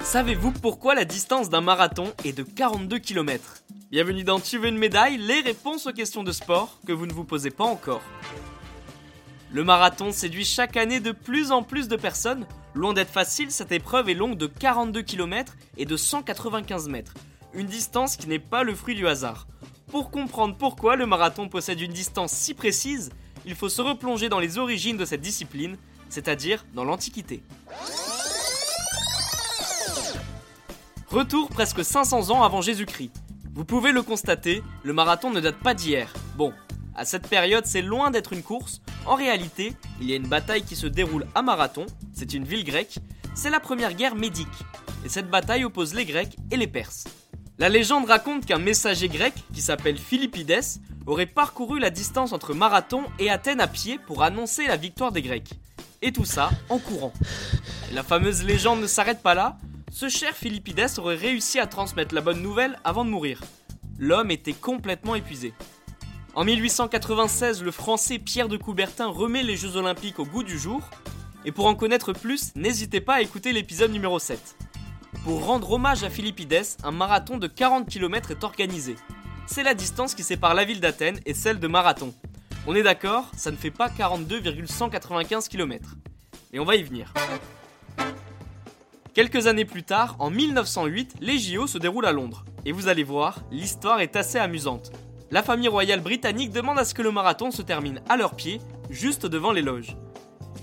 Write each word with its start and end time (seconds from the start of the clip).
Savez-vous 0.00 0.52
pourquoi 0.52 0.94
la 0.94 1.04
distance 1.04 1.50
d'un 1.50 1.60
marathon 1.60 2.12
est 2.24 2.32
de 2.32 2.44
42 2.44 3.00
km 3.00 3.64
Bienvenue 3.90 4.22
dans 4.22 4.38
Tu 4.38 4.58
veux 4.58 4.68
une 4.68 4.78
médaille 4.78 5.18
Les 5.18 5.40
réponses 5.40 5.86
aux 5.86 5.92
questions 5.92 6.22
de 6.22 6.30
sport 6.30 6.78
que 6.86 6.92
vous 6.92 7.06
ne 7.06 7.12
vous 7.12 7.24
posez 7.24 7.50
pas 7.50 7.64
encore. 7.64 8.02
Le 9.50 9.64
marathon 9.64 10.12
séduit 10.12 10.44
chaque 10.44 10.76
année 10.76 11.00
de 11.00 11.12
plus 11.12 11.52
en 11.52 11.62
plus 11.62 11.88
de 11.88 11.96
personnes. 11.96 12.46
Loin 12.74 12.92
d'être 12.92 13.10
facile, 13.10 13.50
cette 13.50 13.72
épreuve 13.72 14.08
est 14.08 14.14
longue 14.14 14.36
de 14.36 14.46
42 14.46 15.02
km 15.02 15.56
et 15.76 15.84
de 15.84 15.96
195 15.96 16.88
mètres. 16.88 17.14
Une 17.52 17.66
distance 17.66 18.16
qui 18.16 18.28
n'est 18.28 18.38
pas 18.38 18.62
le 18.62 18.74
fruit 18.74 18.94
du 18.94 19.08
hasard. 19.08 19.46
Pour 19.88 20.10
comprendre 20.10 20.56
pourquoi 20.56 20.96
le 20.96 21.06
marathon 21.06 21.48
possède 21.48 21.80
une 21.80 21.92
distance 21.92 22.32
si 22.32 22.54
précise, 22.54 23.10
il 23.44 23.54
faut 23.54 23.68
se 23.68 23.82
replonger 23.82 24.28
dans 24.28 24.38
les 24.38 24.58
origines 24.58 24.96
de 24.96 25.04
cette 25.04 25.20
discipline, 25.20 25.76
c'est-à-dire 26.08 26.64
dans 26.74 26.84
l'Antiquité. 26.84 27.42
Retour 31.08 31.48
presque 31.48 31.84
500 31.84 32.30
ans 32.30 32.42
avant 32.42 32.60
Jésus-Christ. 32.60 33.12
Vous 33.54 33.64
pouvez 33.64 33.92
le 33.92 34.02
constater, 34.02 34.62
le 34.82 34.92
marathon 34.92 35.30
ne 35.30 35.40
date 35.40 35.58
pas 35.58 35.74
d'hier. 35.74 36.12
Bon, 36.36 36.52
à 36.96 37.04
cette 37.04 37.28
période, 37.28 37.66
c'est 37.66 37.82
loin 37.82 38.10
d'être 38.10 38.32
une 38.32 38.42
course. 38.42 38.80
En 39.06 39.14
réalité, 39.14 39.74
il 40.00 40.08
y 40.08 40.12
a 40.12 40.16
une 40.16 40.26
bataille 40.26 40.64
qui 40.64 40.76
se 40.76 40.86
déroule 40.86 41.26
à 41.34 41.42
Marathon, 41.42 41.86
c'est 42.12 42.34
une 42.34 42.44
ville 42.44 42.64
grecque. 42.64 42.98
C'est 43.34 43.50
la 43.50 43.60
première 43.60 43.94
guerre 43.94 44.14
médique. 44.14 44.46
Et 45.04 45.08
cette 45.08 45.28
bataille 45.28 45.64
oppose 45.64 45.94
les 45.94 46.04
Grecs 46.04 46.36
et 46.50 46.56
les 46.56 46.66
Perses. 46.66 47.04
La 47.58 47.68
légende 47.68 48.06
raconte 48.06 48.46
qu'un 48.46 48.58
messager 48.58 49.08
grec, 49.08 49.34
qui 49.52 49.60
s'appelle 49.60 49.98
Philippides, 49.98 50.80
aurait 51.06 51.26
parcouru 51.26 51.78
la 51.78 51.90
distance 51.90 52.32
entre 52.32 52.54
Marathon 52.54 53.04
et 53.18 53.30
Athènes 53.30 53.60
à 53.60 53.66
pied 53.66 53.98
pour 54.06 54.22
annoncer 54.22 54.66
la 54.66 54.76
victoire 54.76 55.12
des 55.12 55.22
Grecs. 55.22 55.50
Et 56.02 56.12
tout 56.12 56.24
ça 56.24 56.50
en 56.68 56.78
courant. 56.78 57.12
la 57.92 58.02
fameuse 58.02 58.42
légende 58.42 58.80
ne 58.80 58.86
s'arrête 58.86 59.22
pas 59.22 59.34
là, 59.34 59.58
ce 59.90 60.08
cher 60.08 60.34
Philippides 60.34 60.98
aurait 60.98 61.14
réussi 61.14 61.60
à 61.60 61.66
transmettre 61.66 62.14
la 62.14 62.20
bonne 62.20 62.42
nouvelle 62.42 62.78
avant 62.84 63.04
de 63.04 63.10
mourir. 63.10 63.40
L'homme 63.98 64.30
était 64.30 64.52
complètement 64.52 65.14
épuisé. 65.14 65.54
En 66.34 66.44
1896, 66.44 67.62
le 67.62 67.70
français 67.70 68.18
Pierre 68.18 68.48
de 68.48 68.56
Coubertin 68.56 69.06
remet 69.06 69.44
les 69.44 69.56
Jeux 69.56 69.76
Olympiques 69.76 70.18
au 70.18 70.24
goût 70.24 70.42
du 70.42 70.58
jour. 70.58 70.82
Et 71.44 71.52
pour 71.52 71.66
en 71.66 71.76
connaître 71.76 72.12
plus, 72.12 72.52
n'hésitez 72.56 73.00
pas 73.00 73.14
à 73.14 73.20
écouter 73.20 73.52
l'épisode 73.52 73.92
numéro 73.92 74.18
7. 74.18 74.56
Pour 75.22 75.44
rendre 75.44 75.70
hommage 75.70 76.02
à 76.02 76.10
Philippides, 76.10 76.66
un 76.82 76.90
marathon 76.90 77.38
de 77.38 77.46
40 77.46 77.88
km 77.88 78.32
est 78.32 78.42
organisé. 78.42 78.96
C'est 79.46 79.62
la 79.62 79.74
distance 79.74 80.14
qui 80.14 80.22
sépare 80.22 80.54
la 80.54 80.64
ville 80.64 80.80
d'Athènes 80.80 81.20
et 81.26 81.34
celle 81.34 81.60
de 81.60 81.68
Marathon. 81.68 82.14
On 82.66 82.74
est 82.74 82.82
d'accord, 82.82 83.30
ça 83.36 83.50
ne 83.50 83.56
fait 83.56 83.70
pas 83.70 83.90
42,195 83.90 85.48
km. 85.48 85.96
Et 86.52 86.58
on 86.58 86.64
va 86.64 86.76
y 86.76 86.82
venir. 86.82 87.12
Quelques 89.12 89.46
années 89.46 89.66
plus 89.66 89.82
tard, 89.82 90.16
en 90.18 90.30
1908, 90.30 91.16
les 91.20 91.38
JO 91.38 91.66
se 91.66 91.78
déroulent 91.78 92.06
à 92.06 92.12
Londres. 92.12 92.44
Et 92.64 92.72
vous 92.72 92.88
allez 92.88 93.04
voir, 93.04 93.42
l'histoire 93.50 94.00
est 94.00 94.16
assez 94.16 94.38
amusante. 94.38 94.92
La 95.30 95.42
famille 95.42 95.68
royale 95.68 96.00
britannique 96.00 96.50
demande 96.50 96.78
à 96.78 96.84
ce 96.84 96.94
que 96.94 97.02
le 97.02 97.12
marathon 97.12 97.50
se 97.50 97.62
termine 97.62 98.00
à 98.08 98.16
leurs 98.16 98.34
pieds, 98.34 98.60
juste 98.88 99.26
devant 99.26 99.52
les 99.52 99.62
loges. 99.62 99.96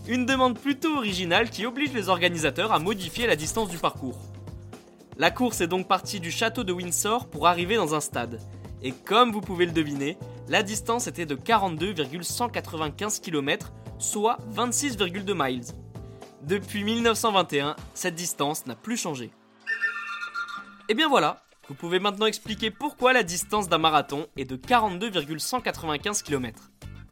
Une 0.08 0.26
demande 0.26 0.58
plutôt 0.58 0.98
originale 0.98 1.52
qui 1.52 1.68
oblige 1.68 1.94
les 1.94 2.10
organisateurs 2.10 2.72
à 2.72 2.80
modifier 2.80 3.28
la 3.28 3.36
distance 3.36 3.70
du 3.70 3.78
parcours. 3.78 4.20
La 5.18 5.30
course 5.30 5.62
est 5.62 5.68
donc 5.68 5.88
partie 5.88 6.20
du 6.20 6.32
château 6.32 6.64
de 6.64 6.74
Windsor 6.74 7.28
pour 7.28 7.48
arriver 7.48 7.76
dans 7.76 7.94
un 7.94 8.00
stade. 8.00 8.42
Et 8.84 8.92
comme 8.92 9.32
vous 9.32 9.42
pouvez 9.42 9.66
le 9.66 9.72
deviner, 9.72 10.18
la 10.48 10.64
distance 10.64 11.08
était 11.08 11.26
de 11.26 11.36
42,195 11.36 13.20
km, 13.20 13.72
soit 14.00 14.38
26,2 14.54 15.34
miles. 15.36 15.66
Depuis 16.44 16.84
1921, 16.84 17.76
cette 17.94 18.16
distance 18.16 18.66
n'a 18.66 18.76
plus 18.76 18.98
changé. 18.98 19.32
Et 20.90 20.96
bien 20.96 21.08
voilà, 21.08 21.44
vous 21.68 21.76
pouvez 21.76 22.00
maintenant 22.00 22.26
expliquer 22.26 22.72
pourquoi 22.72 23.14
la 23.14 23.24
distance 23.24 23.70
d'un 23.70 23.78
marathon 23.78 24.26
est 24.36 24.46
de 24.46 24.56
42,195 24.56 26.24
km. 26.24 26.72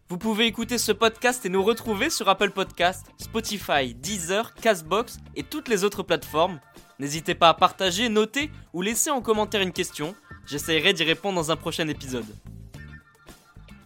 Vous 0.10 0.18
pouvez 0.18 0.48
écouter 0.48 0.80
ce 0.80 0.92
podcast 0.92 1.46
et 1.46 1.50
nous 1.50 1.62
retrouver 1.62 2.10
sur 2.10 2.28
Apple 2.30 2.50
Podcast, 2.50 3.06
Spotify, 3.18 3.94
Deezer, 3.94 4.56
Castbox 4.56 5.20
et 5.36 5.44
toutes 5.44 5.68
les 5.68 5.84
autres 5.84 6.02
plateformes. 6.02 6.60
N'hésitez 6.98 7.36
pas 7.36 7.50
à 7.50 7.54
partager, 7.54 8.10
noter 8.10 8.50
ou 8.74 8.82
laisser 8.82 9.12
en 9.12 9.22
commentaire 9.22 9.62
une 9.62 9.72
question. 9.72 10.16
J'essaierai 10.50 10.94
d'y 10.94 11.04
répondre 11.04 11.36
dans 11.36 11.52
un 11.52 11.56
prochain 11.56 11.88
épisode. 11.88 12.26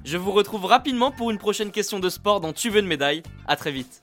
Je 0.05 0.17
vous 0.17 0.31
retrouve 0.31 0.65
rapidement 0.65 1.11
pour 1.11 1.31
une 1.31 1.37
prochaine 1.37 1.71
question 1.71 1.99
de 1.99 2.09
sport 2.09 2.39
dans 2.39 2.53
Tu 2.53 2.69
veux 2.69 2.79
une 2.79 2.87
médaille. 2.87 3.23
A 3.47 3.55
très 3.55 3.71
vite. 3.71 4.02